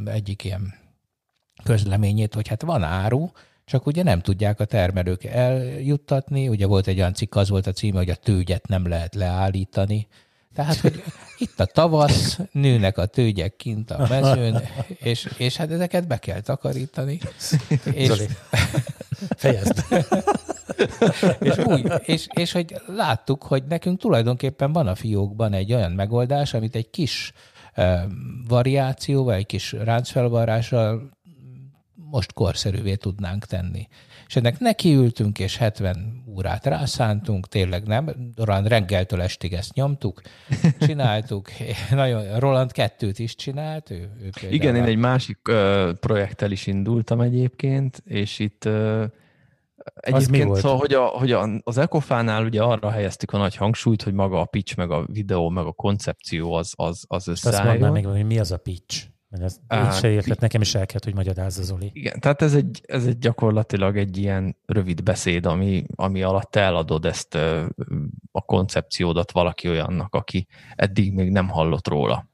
[0.04, 0.74] egyik ilyen
[1.64, 3.30] közleményét, hogy hát van áru,
[3.64, 6.48] csak ugye nem tudják a termelők eljuttatni.
[6.48, 10.06] Ugye volt egy olyan cikk, az volt a címe, hogy a tőgyet nem lehet leállítani.
[10.54, 11.02] Tehát, hogy
[11.38, 14.62] itt a tavasz, nőnek a tőgyek kint a mezőn,
[14.98, 17.18] és, és hát ezeket be kell takarítani.
[17.92, 18.26] És, Zoli,
[19.36, 19.84] fejezd.
[21.40, 26.54] és, úgy, és, és hogy láttuk, hogy nekünk tulajdonképpen van a fiókban egy olyan megoldás,
[26.54, 27.32] amit egy kis
[28.48, 31.10] variációval, egy kis ráncfelvarrással
[31.94, 33.88] most korszerűvé tudnánk tenni.
[34.30, 40.22] És ennek nekiültünk, és 70 órát rászántunk, tényleg nem, Roland reggeltől estig ezt nyomtuk,
[40.86, 41.48] csináltuk,
[41.90, 43.90] nagyon, Roland kettőt is csinált.
[43.90, 49.04] Ő, ő Igen, én egy másik uh, projekttel is indultam egyébként, és itt uh,
[49.94, 54.12] Egyébként szóval, hogy, a, hogy a, az Ecofánál ugye arra helyeztük a nagy hangsúlyt, hogy
[54.12, 57.82] maga a pitch, meg a videó, meg a koncepció az, az, az összeálljon.
[57.82, 59.06] Azt még, hogy mi az a pitch?
[59.30, 61.90] Mert ez Á, se értett, nekem is el kellett, hogy magyarázza Zoli.
[61.92, 67.04] Igen, tehát ez egy, ez egy gyakorlatilag egy ilyen rövid beszéd, ami, ami alatt eladod
[67.04, 67.34] ezt
[68.32, 72.28] a koncepciódat valaki olyannak, aki eddig még nem hallott róla.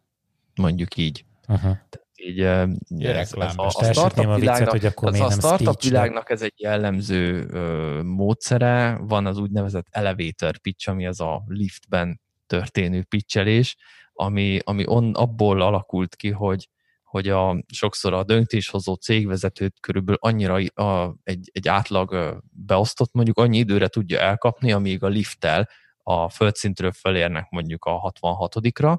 [0.54, 1.24] Mondjuk így.
[1.48, 1.76] Uh-huh.
[2.14, 6.42] így ez, ez a, a startup, a viccet, hogy akkor az, a startup világnak ez
[6.42, 13.76] egy jellemző ö, módszere, van az úgynevezett elevator pitch, ami az a liftben történő pitchelés,
[14.12, 16.68] ami, ami on, abból alakult ki, hogy
[17.16, 23.58] hogy a, sokszor a döntéshozó cégvezetőt körülbelül annyira a, egy, egy átlag beosztott, mondjuk annyi
[23.58, 25.68] időre tudja elkapni, amíg a lifttel
[26.02, 28.98] a földszintről felérnek mondjuk a 66-ra,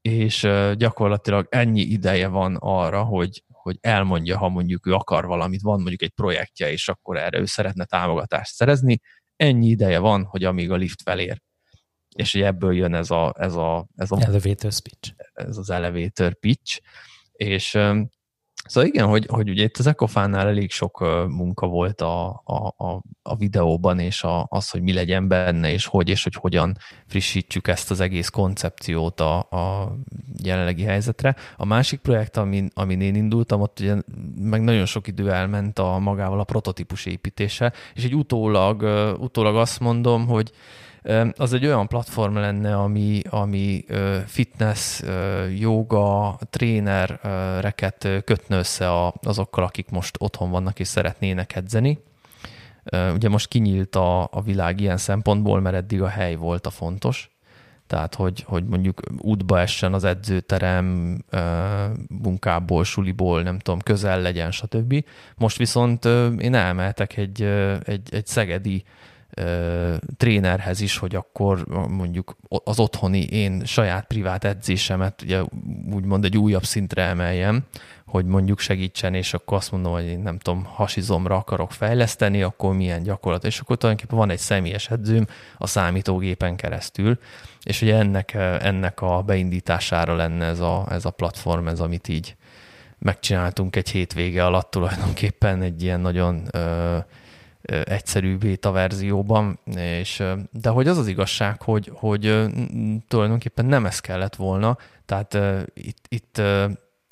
[0.00, 5.80] és gyakorlatilag ennyi ideje van arra, hogy, hogy elmondja, ha mondjuk ő akar valamit, van
[5.80, 9.00] mondjuk egy projektje, és akkor erre ő szeretne támogatást szerezni,
[9.36, 11.40] ennyi ideje van, hogy amíg a lift felér.
[12.16, 15.12] És hogy ebből jön ez a, ez a, ez a elevator speech.
[15.32, 16.80] Ez az elevator pitch,
[17.46, 17.78] és
[18.64, 23.02] Szóval igen, hogy, hogy ugye itt az Ecofánál elég sok munka volt a, a, a,
[23.22, 26.76] a videóban, és a, az, hogy mi legyen benne, és hogy, és hogy hogyan
[27.06, 29.94] frissítsük ezt az egész koncepciót a, a
[30.42, 31.36] jelenlegi helyzetre.
[31.56, 33.96] A másik projekt, amin, amin én indultam, ott ugye
[34.40, 38.82] meg nagyon sok idő elment a magával a prototípus építése, és egy utólag,
[39.20, 40.52] utólag azt mondom, hogy
[41.36, 43.84] az egy olyan platform lenne, ami, ami
[44.26, 45.02] fitness,
[45.58, 51.98] yoga, trénereket kötne össze azokkal, akik most otthon vannak és szeretnének edzeni.
[53.14, 57.30] Ugye most kinyílt a, a világ ilyen szempontból, mert eddig a hely volt a fontos,
[57.86, 61.18] tehát hogy, hogy mondjuk útba essen az edzőterem,
[62.22, 65.04] munkából, suliból, nem tudom, közel legyen, stb.
[65.36, 66.04] Most viszont
[66.38, 67.42] én elmehetek egy,
[67.84, 68.84] egy, egy szegedi
[70.16, 75.42] trénerhez is, hogy akkor mondjuk az otthoni én saját privát edzésemet ugye
[75.92, 77.64] úgymond egy újabb szintre emeljem,
[78.06, 82.74] hogy mondjuk segítsen, és akkor azt mondom, hogy én nem tudom, hasizomra akarok fejleszteni, akkor
[82.74, 85.26] milyen gyakorlat, és akkor tulajdonképpen van egy személyes edzőm
[85.58, 87.18] a számítógépen keresztül,
[87.62, 92.36] és ugye ennek, ennek a beindítására lenne ez a, ez a platform, ez amit így
[92.98, 96.48] megcsináltunk egy hétvége alatt tulajdonképpen egy ilyen nagyon
[97.84, 102.46] egyszerű beta verzióban, és, de hogy az az igazság, hogy, hogy
[103.08, 105.38] tulajdonképpen nem ez kellett volna, tehát
[105.74, 106.42] itt, itt,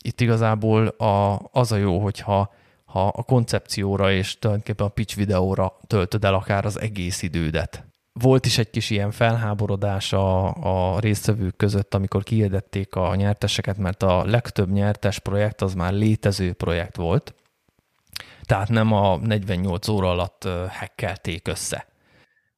[0.02, 2.50] itt igazából a, az a jó, hogyha
[2.84, 7.84] ha a koncepcióra és tulajdonképpen a pitch videóra töltöd el akár az egész idődet.
[8.12, 10.54] Volt is egy kis ilyen felháborodás a,
[10.94, 16.52] a résztvevők között, amikor kiirdették a nyerteseket, mert a legtöbb nyertes projekt az már létező
[16.52, 17.34] projekt volt,
[18.50, 21.86] tehát nem a 48 óra alatt hackelték össze.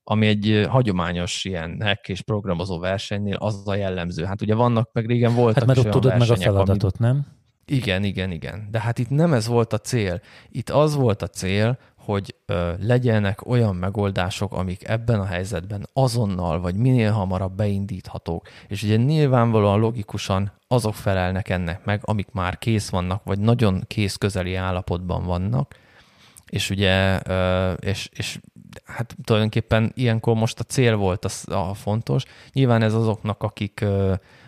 [0.05, 4.25] Ami egy hagyományos ilyen hack és programozó versenynél az a jellemző.
[4.25, 7.09] Hát ugye vannak, meg régen voltak Hát mert ott tudod meg a feladatot, ami...
[7.09, 7.27] nem?
[7.67, 8.69] Igen, igen, igen.
[8.71, 10.21] De hát itt nem ez volt a cél.
[10.49, 16.61] Itt az volt a cél, hogy ö, legyenek olyan megoldások, amik ebben a helyzetben azonnal
[16.61, 18.49] vagy minél hamarabb beindíthatók.
[18.69, 24.17] És ugye nyilvánvalóan logikusan azok felelnek ennek meg, amik már kész vannak, vagy nagyon kész
[24.17, 25.75] közeli állapotban vannak,
[26.53, 27.19] és ugye,
[27.77, 28.39] és, és
[28.85, 32.25] hát tulajdonképpen ilyenkor most a cél volt a, a fontos.
[32.53, 33.85] Nyilván ez azoknak, akik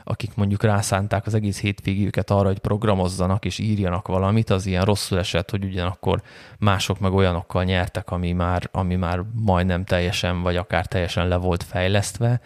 [0.07, 5.19] akik mondjuk rászánták az egész hétvégüket arra, hogy programozzanak és írjanak valamit, az ilyen rosszul
[5.19, 6.23] esett, hogy ugyanakkor
[6.59, 11.63] mások meg olyanokkal nyertek, ami már, ami már majdnem teljesen, vagy akár teljesen le volt
[11.63, 12.41] fejlesztve,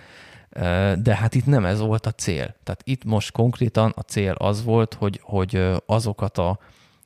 [0.98, 2.54] de hát itt nem ez volt a cél.
[2.64, 6.58] Tehát itt most konkrétan a cél az volt, hogy, hogy azokat a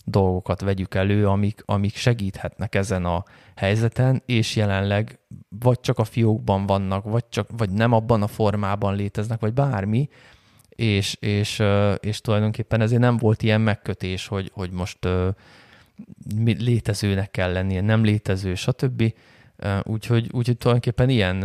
[0.04, 3.24] dolgokat vegyük elő, amik, amik segíthetnek ezen a
[3.56, 8.96] helyzeten, és jelenleg vagy csak a fiókban vannak, vagy, csak, vagy nem abban a formában
[8.96, 10.08] léteznek, vagy bármi,
[10.68, 11.62] és, és,
[12.00, 15.08] és tulajdonképpen ezért nem volt ilyen megkötés, hogy, hogy most
[16.58, 19.14] létezőnek kell lennie, nem létező, stb.
[19.82, 21.42] Úgyhogy, úgyhogy tulajdonképpen ilyen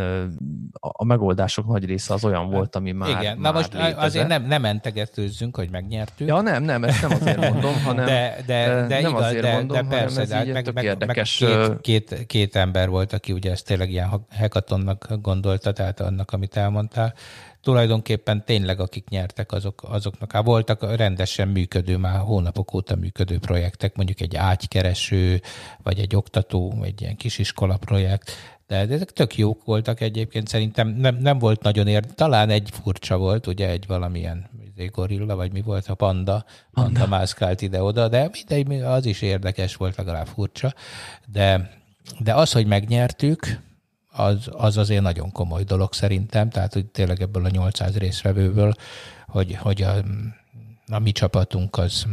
[0.79, 3.97] a megoldások nagy része az olyan volt, ami már Igen, már na most létezett.
[3.97, 6.27] azért nem, nem mentegetőzzünk, hogy megnyertük.
[6.27, 9.51] Ja, nem, nem, ezt nem azért mondom, hanem de, de, de, nem igaz, azért de,
[9.51, 11.39] mondom, de persze, ez de így meg, meg, érdekes.
[11.39, 11.51] Meg
[11.81, 16.55] két, két, két, ember volt, aki ugye ezt tényleg ilyen hekatonnak gondolta, tehát annak, amit
[16.57, 17.13] elmondtál,
[17.61, 20.31] tulajdonképpen tényleg akik nyertek, azok, azoknak.
[20.31, 25.41] Hát voltak rendesen működő, már hónapok óta működő projektek, mondjuk egy ágykereső,
[25.83, 28.31] vagy egy oktató, egy ilyen kisiskola projekt,
[28.67, 33.17] de ezek tök jók voltak egyébként, szerintem nem, nem volt nagyon ér, talán egy furcsa
[33.17, 38.07] volt, ugye egy valamilyen izé, gorilla, vagy mi volt a panda, panda, panda mászkált ide-oda,
[38.07, 40.73] de mindegy, az is érdekes volt, legalább furcsa,
[41.25, 41.69] de,
[42.19, 43.59] de az, hogy megnyertük,
[44.17, 48.73] az, az azért nagyon komoly dolog szerintem, tehát hogy tényleg ebből a 800 részvevőből,
[49.27, 49.93] hogy, hogy a,
[50.87, 52.05] a mi csapatunk az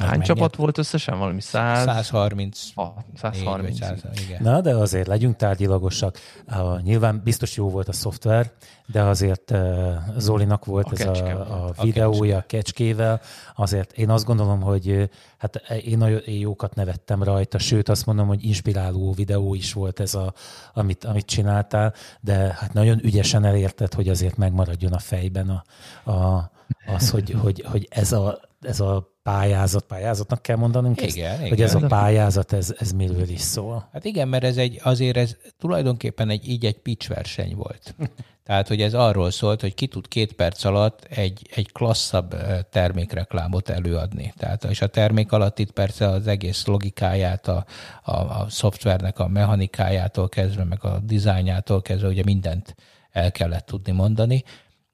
[0.00, 0.24] Hány mennyit?
[0.24, 1.18] csapat volt összesen?
[1.18, 1.84] Valami 100?
[1.84, 2.60] 130.
[2.74, 3.78] Ah, 130.
[3.78, 4.42] 100, igen.
[4.42, 6.18] Na, de azért legyünk tárgyilagosak.
[6.46, 8.52] Uh, nyilván biztos jó volt a szoftver,
[8.86, 13.20] de azért uh, Zolinak volt a ez a, a videója a kecskével.
[13.56, 18.26] Azért én azt gondolom, hogy hát én nagyon én jókat nevettem rajta, sőt azt mondom,
[18.26, 20.34] hogy inspiráló videó is volt ez, a,
[20.72, 25.64] amit, amit csináltál, de hát nagyon ügyesen elérted, hogy azért megmaradjon a fejben a,
[26.10, 26.50] a,
[26.86, 31.48] az, hogy, hogy, hogy ez a ez a pályázat, pályázatnak kell mondanunk igen, ezt, igen.
[31.48, 33.88] hogy ez a pályázat, ez, ez miről is szól.
[33.92, 37.94] Hát igen, mert ez egy, azért ez tulajdonképpen egy, így egy pitch verseny volt.
[38.44, 42.34] Tehát, hogy ez arról szólt, hogy ki tud két perc alatt egy, egy klasszabb
[42.70, 44.32] termékreklámot előadni.
[44.36, 47.64] Tehát, és a termék alatt itt persze az egész logikáját, a,
[48.02, 52.74] a, a szoftvernek a mechanikájától kezdve, meg a dizájnjától kezdve, ugye mindent
[53.10, 54.44] el kellett tudni mondani,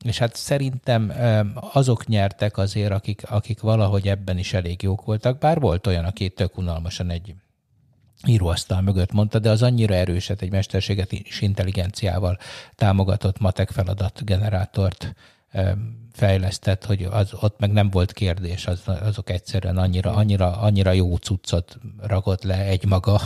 [0.05, 1.13] és hát szerintem
[1.55, 6.29] azok nyertek azért, akik, akik valahogy ebben is elég jók voltak, bár volt olyan, aki
[6.29, 7.35] tök unalmasan egy
[8.27, 12.39] íróasztal mögött mondta, de az annyira erőset egy mesterséget és intelligenciával
[12.75, 15.15] támogatott matek feladat generátort
[16.13, 21.17] fejlesztett, hogy az, ott meg nem volt kérdés, az, azok egyszerűen annyira, annyira, annyira jó
[21.17, 23.21] cuccot rakott le egy maga,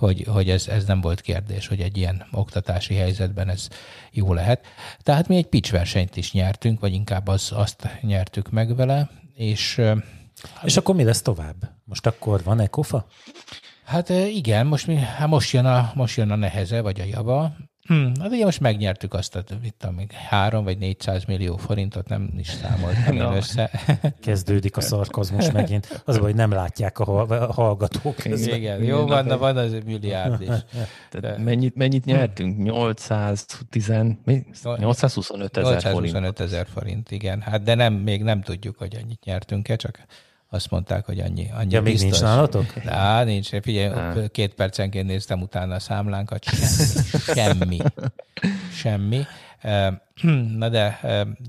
[0.00, 3.68] hogy, hogy ez, ez nem volt kérdés, hogy egy ilyen oktatási helyzetben ez
[4.10, 4.66] jó lehet.
[5.02, 9.80] Tehát mi egy pitch versenyt is nyertünk, vagy inkább az, azt nyertük meg vele, és...
[10.62, 11.56] És akkor mi lesz tovább?
[11.84, 13.06] Most akkor van-e kofa?
[13.84, 17.52] Hát igen, most, mi, hát most, jön a, most jön a neheze, vagy a java.
[17.86, 22.30] Hmm, hát ugye most megnyertük azt, a, itt még 3 vagy 400 millió forintot, nem
[22.38, 23.70] is számoltam én össze.
[24.22, 26.02] Kezdődik a szarkozmus megint.
[26.04, 27.04] Az, hogy nem látják a
[27.52, 28.16] hallgatók.
[28.16, 28.56] Közben.
[28.56, 30.48] Igen, jó van, de van az milliárd is.
[31.20, 31.38] De...
[31.38, 32.62] Mennyit, mennyit nyertünk?
[32.62, 33.92] 810,
[34.76, 36.12] 825 ezer forint.
[36.12, 37.40] 825 ezer forint, igen.
[37.40, 40.06] Hát de nem, még nem tudjuk, hogy ennyit nyertünk-e, csak
[40.52, 42.86] azt mondták, hogy annyi, annyi ja, még nincs nálatok?
[42.86, 43.48] Á, nincs.
[43.48, 44.14] Figyelj, Á.
[44.32, 46.44] két percenként néztem utána a számlánkat,
[47.34, 47.78] semmi.
[48.72, 49.24] semmi.
[50.56, 51.00] Na de,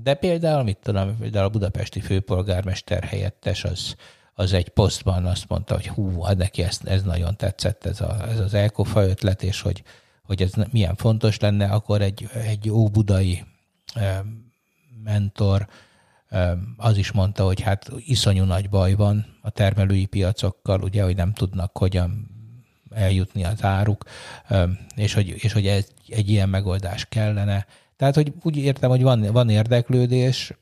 [0.02, 3.94] de például, mit tudom, például a budapesti főpolgármester helyettes az,
[4.34, 8.28] az egy posztban azt mondta, hogy hú, hát neki ez, ez nagyon tetszett, ez, a,
[8.28, 9.82] ez az elkofa ötlet, és hogy,
[10.22, 13.44] hogy ez milyen fontos lenne, akkor egy, egy óbudai
[15.04, 15.68] mentor
[16.76, 21.32] az is mondta, hogy hát iszonyú nagy baj van a termelői piacokkal, ugye, hogy nem
[21.32, 22.30] tudnak hogyan
[22.90, 24.04] eljutni az áruk,
[24.96, 27.66] és hogy, és hogy egy, egy ilyen megoldás kellene.
[27.96, 30.52] Tehát, hogy úgy értem, hogy van, van érdeklődés,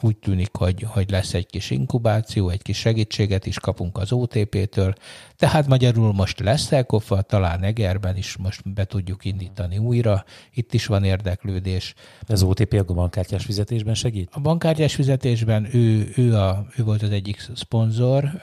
[0.00, 4.94] úgy tűnik, hogy, hogy lesz egy kis inkubáció, egy kis segítséget is kapunk az OTP-től,
[5.36, 10.86] tehát magyarul most lesz elkofa, talán Egerben is most be tudjuk indítani újra, itt is
[10.86, 11.94] van érdeklődés.
[12.26, 14.28] Az OTP a bankkártyás fizetésben segít?
[14.32, 18.42] A bankkártyás fizetésben ő, ő, a, ő volt az egyik szponzor,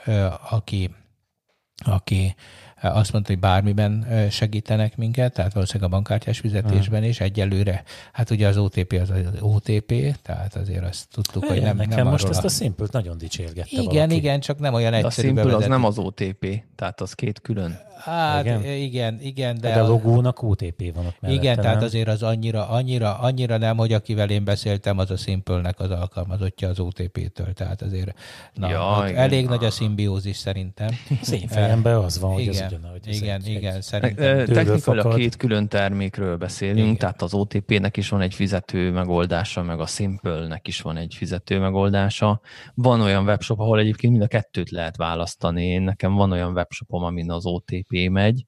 [0.50, 0.90] aki,
[1.76, 2.34] aki
[2.82, 7.82] azt mondta, hogy bármiben segítenek minket, tehát valószínűleg a bankkártyás fizetésben is egyelőre.
[8.12, 12.06] Hát ugye az OTP az az OTP, tehát azért azt tudtuk, hogy nem, nekem nem
[12.06, 14.14] most ezt a simple nagyon dicsérgette Igen, valaki.
[14.14, 15.28] igen, csak nem olyan egyszerű.
[15.28, 17.78] A Simple az nem az OTP, tehát az két külön.
[18.04, 21.64] Hát igen, igen, igen de, de a logónak OTP van ott mellette, Igen, nem?
[21.64, 25.90] tehát azért az annyira, annyira, annyira nem, hogy akivel én beszéltem, az a Simple-nek az
[25.90, 28.18] alkalmazottja az OTP-től, tehát azért
[28.54, 30.88] na, ja, elég nagy a szimbiózis szerintem.
[31.22, 34.46] Szén fejemben az van, hogy igen, az ugyan, hogy igen, egy, igen, egy szerintem.
[34.46, 36.96] Technikailag két külön termékről beszélünk, igen.
[36.96, 41.58] tehát az OTP-nek is van egy fizető megoldása, meg a Simple-nek is van egy fizető
[41.58, 42.40] megoldása.
[42.74, 45.64] Van olyan webshop, ahol egyébként mind a kettőt lehet választani.
[45.64, 48.46] Én nekem van olyan webshopom, amin az OTP megy,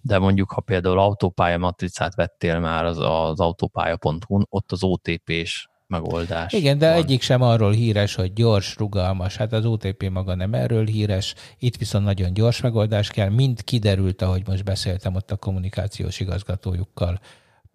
[0.00, 5.68] de mondjuk, ha például autópálya matricát vettél már az, az autópálya.hu-n, ott az OTP-s
[6.00, 6.52] megoldás.
[6.52, 6.96] Igen, de van.
[6.96, 9.36] egyik sem arról híres, hogy gyors, rugalmas.
[9.36, 13.28] Hát az OTP maga nem erről híres, itt viszont nagyon gyors megoldás kell.
[13.28, 17.20] Mind kiderült, ahogy most beszéltem ott a kommunikációs igazgatójukkal,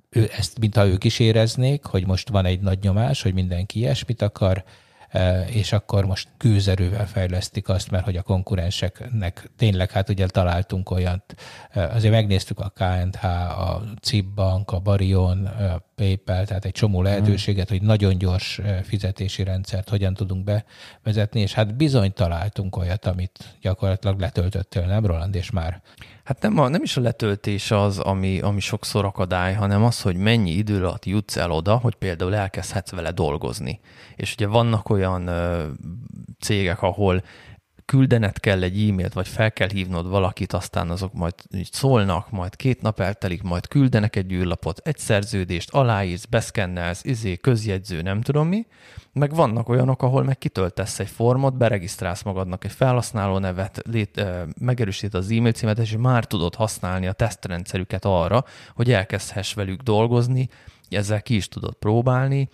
[0.09, 4.21] ő, ezt, mintha ők is éreznék, hogy most van egy nagy nyomás, hogy mindenki ilyesmit
[4.21, 4.63] akar,
[5.47, 11.33] és akkor most kőzerővel fejlesztik azt, mert hogy a konkurenseknek tényleg, hát ugye találtunk olyat,
[11.73, 13.25] azért megnéztük a KNH,
[13.59, 19.43] a CIP Bank, a Barion, a PayPal, tehát egy csomó lehetőséget, hogy nagyon gyors fizetési
[19.43, 25.51] rendszert hogyan tudunk bevezetni, és hát bizony találtunk olyat, amit gyakorlatilag letöltöttél, nem Roland, és
[25.51, 25.81] már
[26.29, 30.15] Hát nem, a, nem is a letöltés az, ami, ami sokszor akadály, hanem az, hogy
[30.15, 33.79] mennyi idő alatt jutsz el oda, hogy például elkezdhetsz vele dolgozni.
[34.15, 35.67] És ugye vannak olyan ö,
[36.39, 37.23] cégek, ahol
[37.89, 42.55] küldened kell egy e-mailt, vagy fel kell hívnod valakit, aztán azok majd így szólnak, majd
[42.55, 48.47] két nap eltelik, majd küldenek egy űrlapot, egy szerződést, aláírsz, beszkennelsz, izé, közjegyző, nem tudom
[48.47, 48.65] mi,
[49.13, 54.25] meg vannak olyanok, ahol meg kitöltesz egy formot, beregisztrálsz magadnak egy felhasználó nevet, lét,
[54.59, 60.49] megerősít az e-mail címet, és már tudod használni a tesztrendszerüket arra, hogy elkezdhess velük dolgozni,
[60.89, 62.49] ezzel ki is tudod próbálni.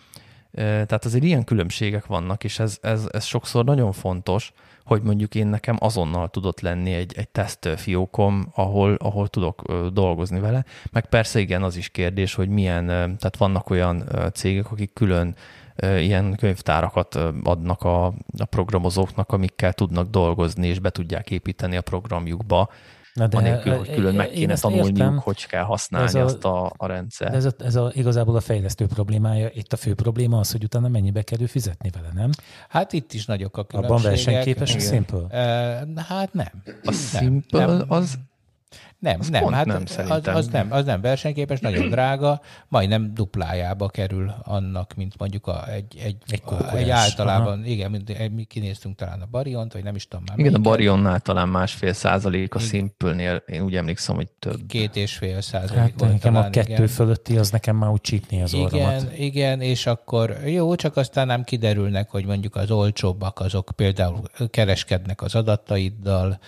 [0.51, 4.53] Tehát azért ilyen különbségek vannak, és ez, ez, ez sokszor nagyon fontos,
[4.86, 10.39] hogy mondjuk én nekem azonnal tudott lenni egy, egy teszt fiókom, ahol, ahol tudok dolgozni
[10.39, 10.65] vele.
[10.91, 15.36] Meg persze igen, az is kérdés, hogy milyen, tehát vannak olyan cégek, akik külön
[15.81, 18.05] ilyen könyvtárakat adnak a,
[18.38, 22.69] a programozóknak, amikkel tudnak dolgozni, és be tudják építeni a programjukba,
[23.16, 26.72] Na de anélkül, hogy külön meg kéne tanulniuk, értem, hogy kell használni a, azt a,
[26.78, 27.34] a rendszer.
[27.34, 29.49] Ez, a, ez a, igazából a fejlesztő problémája.
[29.53, 32.30] Itt a fő probléma az, hogy utána mennyibe kerül fizetni vele, nem?
[32.70, 33.99] Hát itt is nagyok a különbségek.
[33.99, 35.28] Abban versenyképes a Simple?
[36.07, 36.51] Hát nem.
[36.84, 37.86] A Simple nem.
[37.88, 38.18] az
[38.99, 43.88] nem, az nem, hát nem, az, az, nem, az nem versenyképes, nagyon drága, majdnem duplájába
[43.88, 47.67] kerül annak, mint mondjuk a, egy, egy, egy, a, egy általában, aha.
[47.67, 50.39] igen, mint, mi kinéztünk talán a Bariont, vagy nem is tudom már.
[50.39, 54.59] Igen, a Barionnál talán másfél százalék, a Simple-nél én úgy emlékszem, hogy több.
[54.67, 56.88] Két és fél százalék hát, volt nekem talán, a kettő igen.
[56.88, 59.17] fölötti, az nekem már úgy csípni az igen, orromat.
[59.17, 65.21] Igen, és akkor jó, csak aztán nem kiderülnek, hogy mondjuk az olcsóbbak, azok például kereskednek
[65.21, 66.39] az adataiddal,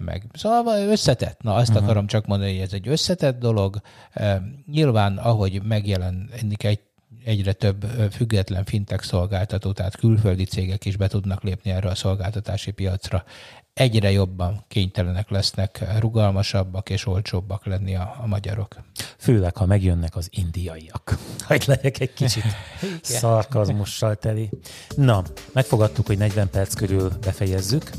[0.00, 0.26] meg.
[0.32, 1.42] Szóval összetett.
[1.42, 1.84] Na, azt uh-huh.
[1.84, 3.80] akarom csak mondani, hogy ez egy összetett dolog.
[4.66, 6.80] Nyilván, ahogy megjelenik egy
[7.24, 12.70] egyre több független fintech szolgáltató, tehát külföldi cégek is be tudnak lépni erre a szolgáltatási
[12.70, 13.24] piacra.
[13.74, 18.76] Egyre jobban kénytelenek lesznek rugalmasabbak és olcsóbbak lenni a, a magyarok.
[19.18, 21.16] Főleg, ha megjönnek az indiaiak.
[21.46, 22.44] Hogy legyek egy kicsit
[23.02, 24.50] szarkazmussal teli.
[24.96, 25.22] Na,
[25.52, 27.90] megfogadtuk, hogy 40 perc körül befejezzük.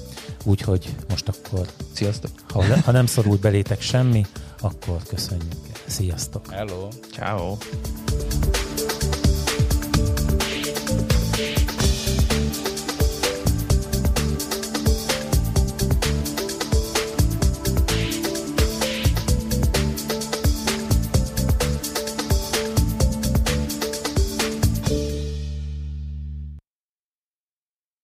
[0.44, 1.68] Úgyhogy most akkor...
[1.94, 2.32] Sziasztok!
[2.48, 4.26] Ha, ha nem szorult belétek semmi,
[4.60, 5.54] akkor köszönjük.
[5.86, 6.52] Sziasztok!
[6.52, 6.88] Hello!
[7.12, 7.58] Ciao!